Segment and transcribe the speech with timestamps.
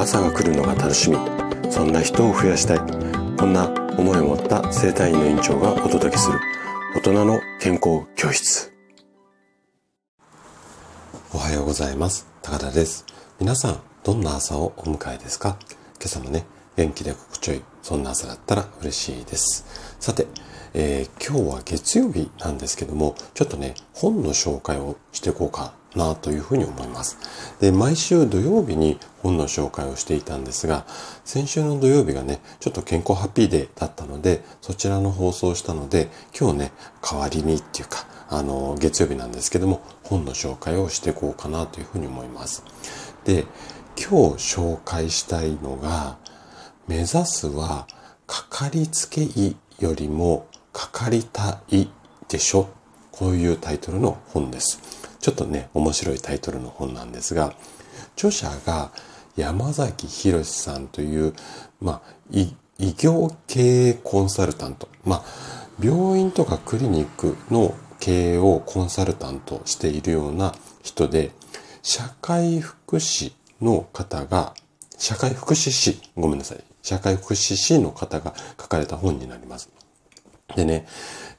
[0.00, 1.18] 朝が来るのが楽しみ。
[1.70, 2.78] そんな人を増やしたい。
[3.36, 3.68] こんな
[3.98, 6.40] 思いを持った生体院の院長がお届けする。
[6.96, 8.72] 大人の健康教室。
[11.34, 12.26] おはようございます。
[12.40, 13.04] 高田です。
[13.38, 15.58] 皆さんどんな朝をお迎えですか？
[15.98, 16.46] 今朝もね
[16.76, 19.66] 元気で心地よいそんな朝だったら嬉しいです。
[20.00, 20.26] さて
[20.72, 27.18] えー、今日は月曜日なんですけども、ちょっとね、本の紹介をしていこうかなというふうに思います。
[27.60, 30.86] で、毎週土曜日に本の紹介をしていたんですが、
[31.24, 42.62] 先週の土曜日がね、ちょっと健康ハッピーデーだったので、そちらの放送をしたので、今日ね、代わりにっていうか、あの、月曜日なんですけども、本の紹介をしていこうかなというふうに思います。
[43.24, 43.44] で、
[43.96, 46.18] 今日紹介したいのが、
[46.86, 47.86] 目指すは、
[48.26, 51.88] かかりつけ医よりもかかりたい
[52.28, 52.68] でしょ？
[53.10, 54.80] こういうタイトルの本です。
[55.20, 57.54] ちょっとね、面白いタイトルの本なんですが、
[58.16, 58.90] 著者が
[59.36, 61.34] 山崎博さんという、
[61.80, 64.88] まあ、医療経営コンサルタント。
[65.04, 65.24] まあ、
[65.82, 71.30] 病院とかクリニックの経営をコンサルタントしているような人で、
[71.82, 74.54] 社会福祉の方が、
[74.98, 76.64] 社会福祉士、ごめんなさい。
[76.82, 79.70] 社会福祉士の方が書かれた本になります。
[80.56, 80.86] でね、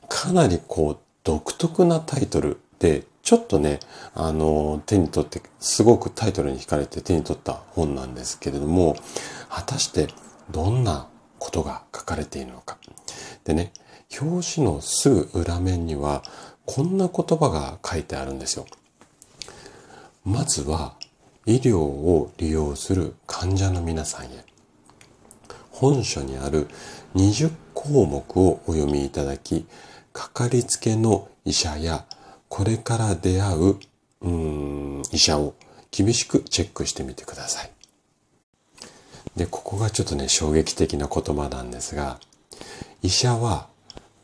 [0.07, 3.79] かなりこう、独特なタイトルで、ちょっとね、
[4.13, 8.97] あの、手に取って、すごくタイトルに惹かれて手に取った本なんですけれども、
[9.47, 10.09] 果たして
[10.49, 11.07] どんな
[11.39, 12.77] ことが書かれているのか。
[13.45, 13.71] でね、
[14.21, 16.23] 表紙のすぐ裏面には、
[16.65, 18.65] こんな言葉が書いてあるんですよ。
[20.25, 20.95] まずは、
[21.45, 24.43] 医療を利用する患者の皆さんへ。
[25.69, 26.67] 本書にある
[27.15, 29.65] 20項目をお読みいただき、
[30.11, 32.05] かかりつけの医者や
[32.51, 33.75] これから出会う、
[34.23, 35.55] うん、医者を
[35.89, 37.71] 厳しくチェックしてみてください。
[39.37, 42.19] で、ここがちょっとね、衝撃的な言葉なんですが、
[43.01, 43.67] 医者は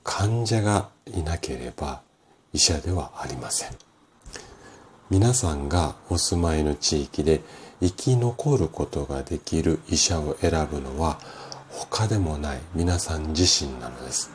[0.04, 2.02] 患者がいなければ
[2.52, 3.70] 医者ではありません。
[5.10, 7.40] 皆さんがお住まいの地域で
[7.80, 11.18] 生き残ることができる医者を選ぶのは
[11.70, 14.30] 他でもない皆さん自身なのです。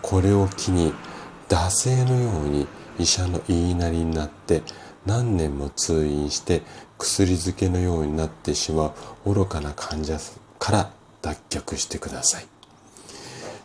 [0.00, 0.92] これを機に
[1.48, 2.68] 惰性のように
[2.98, 4.62] 医者の言いなりになって
[5.04, 6.62] 何年も通院して
[6.98, 10.18] 薬漬けのようになってしまう愚かな患者
[10.58, 10.90] から
[11.22, 12.46] 脱却してください。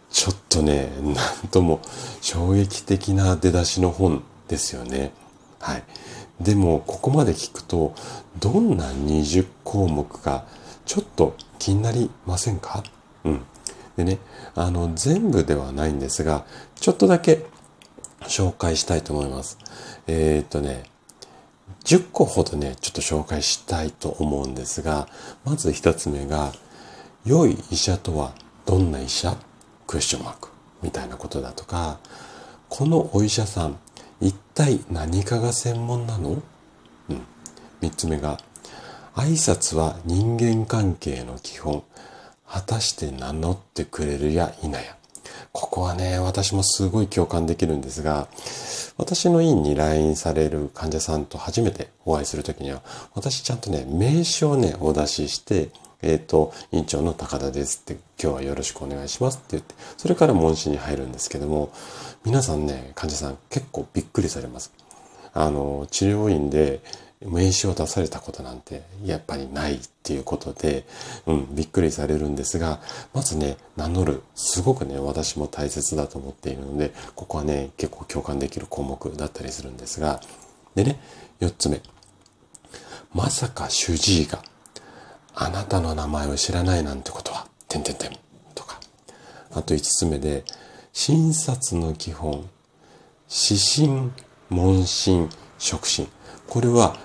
[0.10, 1.16] ちょっとね、なん
[1.50, 1.80] とも
[2.22, 5.14] 衝撃的な出だしの本ですよね。
[5.60, 5.84] はい。
[6.42, 7.94] でも、ここまで聞くと、
[8.40, 10.46] どんな20項目か、
[10.86, 12.84] ちょっと気になりませんか？
[13.24, 13.42] うん。
[13.96, 14.18] でね、
[14.56, 17.46] あの、全部ではないんですが、ちょっとだけ
[18.24, 19.58] 紹介したいと思います。
[20.08, 20.84] えー、っとね、
[21.84, 25.08] 10個ほどね、ちょっと紹介したいと思うんですが、
[25.46, 26.54] まず一つ目が、
[27.26, 28.34] 良い医者とは
[28.66, 29.36] どんな医者？
[29.88, 30.50] クエスチョンマーク
[30.82, 32.00] みたいなことだとか、
[32.70, 33.78] このお医者さん、
[34.20, 36.42] 一体何かが専門なの？
[37.10, 37.22] うん。
[37.82, 38.38] 三つ目が、
[39.16, 41.84] 挨拶は人間関係の基本。
[42.48, 44.98] 果たして名乗ってくれるや否や。
[45.52, 48.28] ここはね、私もすごい共感できるんですが、
[48.98, 52.82] 私の院に来院される患者さんと初めてお会いするときには、
[53.14, 55.70] 私ちゃんとね、名刺をね、お出しして、
[56.02, 61.72] えっ、ー、と、院長の高田ですって、今日はよろしくお願いしますって言って、それから問診に入るんですけども、
[62.24, 64.72] 皆さんね、患者さん結構びっくりされます。
[65.34, 66.82] あの、治療院で、
[67.26, 70.86] 名刺を出されたことなんてやっぱりないっていうことで、
[71.28, 72.80] うん、びっくりされるんですが、
[73.14, 80.22] まずね、名乗る、すごくね、私も大切だと思っているので、ここはね、結構共感できる項目だったりするんですが、
[80.74, 81.00] でね、
[81.40, 81.82] 四つ目。
[83.14, 84.42] まさか主治医が
[85.36, 88.12] あなたの名前を知らないなんてことは、てんてんてん
[88.56, 88.80] とか。
[89.54, 90.44] あと五つ目で、
[90.94, 92.50] 診察の基本、
[93.30, 94.12] 指針、
[94.50, 95.30] 問診、
[95.60, 96.08] 触診。
[96.48, 96.98] これは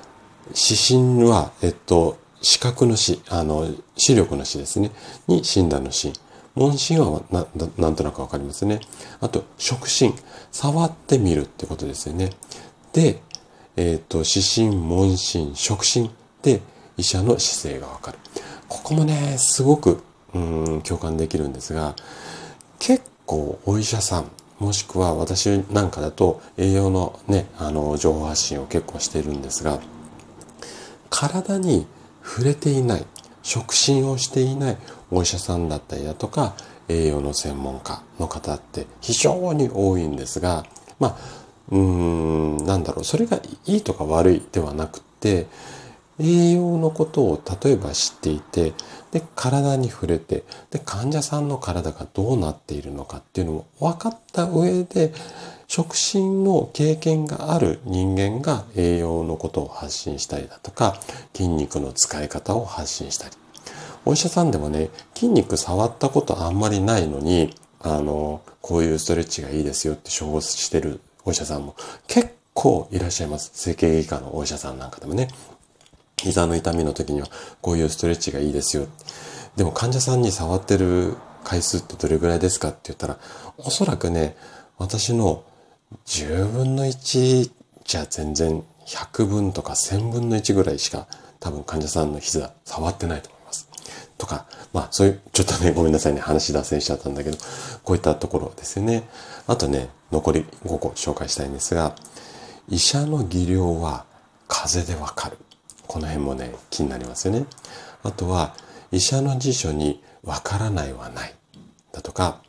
[0.48, 4.90] 指針は、えっと、視覚の視、あの、視力の視ですね。
[5.26, 6.12] に診断の診。
[6.54, 7.46] 問診はな、
[7.76, 8.80] なんとなくわかりますね。
[9.20, 10.14] あと、触診。
[10.52, 12.30] 触ってみるってことですよね。
[12.92, 13.20] で、
[13.76, 16.10] えっ、と、指針、問診、触診
[16.42, 16.60] で
[16.96, 18.18] 医者の姿勢がわかる。
[18.68, 20.02] ここもね、すごく、
[20.34, 21.94] うん、共感できるんですが、
[22.78, 29.80] 結構お医者さん、もしくは私なんかだと栄養のね、あの、情報発信を結構しているんですが、
[31.16, 31.86] 体に
[32.22, 33.06] 触れていない、
[33.42, 34.76] 触診をしていない
[35.10, 36.54] お医者さんだったりだとか、
[36.88, 40.66] 栄養の専門家の方って非常に多いんですが、
[41.00, 41.16] まあ、
[41.70, 41.78] うー
[42.62, 45.46] ん、なんだろう、それがいいとか悪いではなくて、
[46.20, 48.74] 栄養のことを例えば知っていて、
[49.10, 55.14] で、体に触れて、で、患者さんの体がどうなっているのかっていうのも分かった上で、
[55.68, 60.96] 触診の経験がある人間が栄養のことを発信したりだとか、
[61.34, 63.34] 筋肉の使い方を発信したり。
[64.04, 71.74] お医者さんでもね、筋肉触ったことあんまりないのに、あの、こういうストレッチがいいですよって処方してるお医者さんも
[72.06, 73.50] 結構いらっしゃいます。
[73.54, 75.28] 整形外科のお医者さんなんかでもね。
[76.16, 77.28] 膝の痛みの時には
[77.60, 78.86] こういうストレッチがいいですよ。
[79.56, 83.18] でも患者さんに触ってる回数ってどれぐらいですかって言ったら、
[83.58, 84.36] おそらくね、
[84.78, 85.44] 私の
[86.04, 87.50] 10分の1
[87.84, 91.06] じゃ全然100分とか1000分の1ぐらいしか
[91.40, 93.68] 多分患者さんの膝触ってないと思います。
[94.18, 97.36] とか、まあそういう、ちょっとね、ごめんなさいね、話脱線しちゃったんだけど、
[97.84, 99.08] こういったところですよね。
[99.46, 101.94] あとね、残り5個紹介したいんですが、
[102.68, 104.06] 医者の技量は
[104.48, 105.38] 風でわかる。
[105.86, 107.46] この辺もね、気になりますよね。
[108.02, 108.54] あとは、
[108.90, 111.34] 医者の辞書にわからないはない。
[111.92, 112.40] だとか、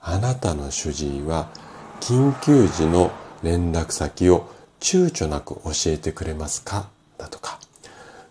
[0.00, 1.50] あなたの主治医は
[2.00, 3.10] 緊急時の
[3.42, 4.48] 連絡先を
[4.80, 6.88] 躊躇なく教えてくれますか？
[7.18, 7.58] だとか、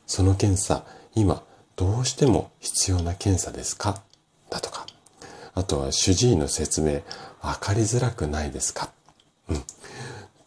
[0.05, 0.83] その検査、
[1.15, 1.43] 今
[1.75, 4.01] どうしても必要な検査ですか？
[4.49, 4.85] だとか、
[5.53, 7.01] あとは主治医の説明、
[7.41, 8.89] わかりづらくないですか？
[9.49, 9.63] うん。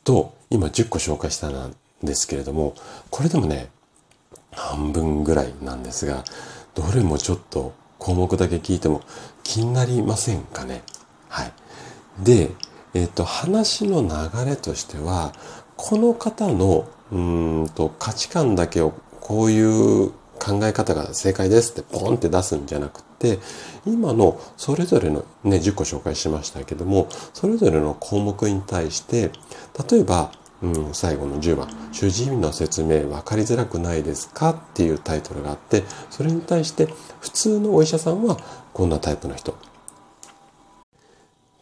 [0.03, 2.75] と、今10個紹介したんですけれども、
[3.11, 3.69] これでもね、
[4.53, 6.25] 半分ぐらいなんですが、
[6.75, 9.03] どれもちょっと項目だけ聞いても
[9.43, 10.83] 気になりませんかね？
[11.29, 11.53] はい。
[12.19, 12.51] で、
[12.95, 15.33] えっ、ー、と、話の流れとしては、
[15.77, 17.19] この方の、う
[17.65, 20.11] んと、価値観だけをこういう
[20.41, 23.39] 考え方が正解ですってポンって出すんじゃなくて、
[23.87, 29.31] 今のそれぞれのね、10個紹介しましたけども、それぞれの項目に対して、
[29.91, 30.33] 例えば、
[30.63, 36.87] うん、最後の10番、主治医の説明分かりづらくないですかっていうタイトルがあって、それに対して
[37.21, 38.37] 普通のお医者さんは
[38.73, 39.55] こんなタイプの人。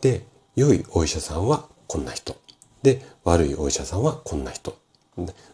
[0.01, 0.25] で、
[0.59, 2.37] 良いお医者さんはこんな人。
[2.83, 4.77] で、悪いお医者さんはこんな人。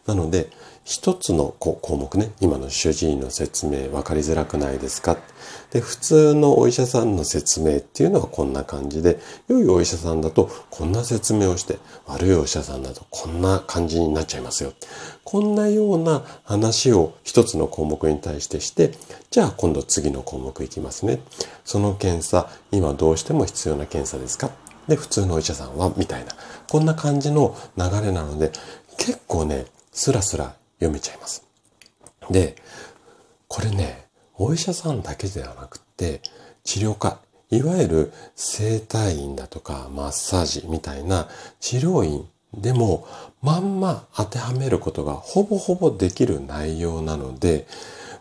[0.07, 0.49] なので、
[0.83, 5.17] 一つの項目ね、今の主治医の説明分かりづらくないですか
[5.71, 11.77] で、普通のお医者さんの説明っていうのはこんな感じで、良いお医者さんだとこんな説明をして、
[12.07, 14.73] 悪いお医者さんだとこんな感じになっちゃいますよ。
[15.23, 18.93] こんなような話を一つの項目に対してして、
[19.29, 21.19] じゃあ今度次の項目いきますね。
[21.63, 26.33] その検査、今どうしても必要な検査ですかで、普通のお医者さんはみたいな。
[26.69, 28.51] こんな感じの流れなので、
[28.97, 31.43] 結構ね、スラスラ読めちゃいます。
[32.29, 32.55] で、
[33.47, 36.21] これね、お医者さんだけではなくて、
[36.63, 37.19] 治療家、
[37.51, 41.29] いわゆる整体院だとかマッサージみたいな
[41.59, 43.07] 治療院でも
[43.41, 47.67] まんま当てはめることがほぼほぼできる内容なので、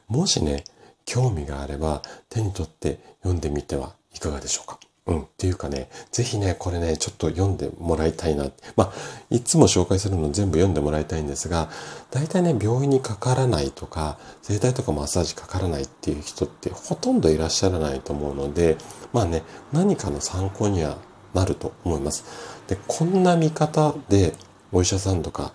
[0.09, 0.65] もしね、
[1.05, 4.79] 興味があれば手に取って読んでみてはいかがでしょうか。
[5.06, 5.21] うん。
[5.23, 8.47] っていうかね、ぜひね、これね、ちょっと読んでもらいたいな。
[8.77, 8.93] まあ、
[9.31, 11.69] いつも紹介するの全部読んでもらいたいんですが、
[12.11, 18.79] 大体ね、病院にかからないとか、整体とかマッサージかからないっていう人ってほとんどいらっしゃらないと思うので、
[19.12, 19.43] まあね、
[19.73, 20.97] 何かの参考には
[21.35, 22.25] なると思います。
[22.67, 24.35] で、こんな見方で、
[24.73, 25.53] お医者さんとか、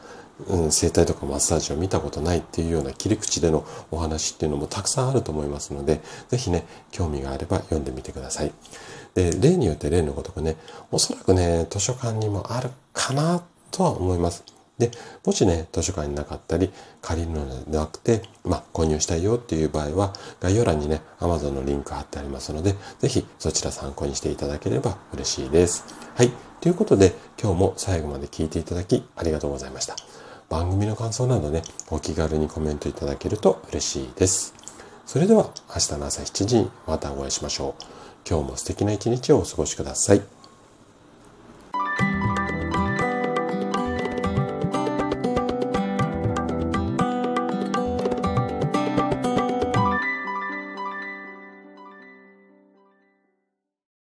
[0.48, 8.54] うん、整体とかマッサージを見たことないっていうような切り口でのお話っていうのもたくさんあると思いますので、ぜひね、興味があれば読んでみてください。
[9.16, 10.56] で、例によって例のごとくね、
[10.92, 14.44] おそらくね、図書館にもあるかなとは思います。
[14.80, 14.92] で、
[15.26, 25.84] もしね、図書館になかったり、借りるのではなくて、まあ、購入したいよっていう場合は、概要欄にね、Amazon のリンク貼ってありますので、ぜひそちら参考にしていただければ嬉しいです。
[26.16, 26.32] はい。
[26.62, 29.96] ということで、今日も最後まで聞いていただきありがとうございました。
[30.50, 34.59] 番組の感想などね、お気軽にコメントいただけると嬉しいです。
[35.10, 37.84] それでは、明日の朝7時にまたお会いしましょう。
[38.30, 40.22] 今日も素敵な一日をお過ごしください。